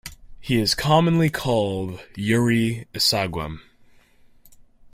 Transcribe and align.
He 0.39 0.57
is 0.59 0.73
commonly 0.73 1.29
called 1.29 2.03
Yuri 2.15 2.87
Isageum. 2.91 3.59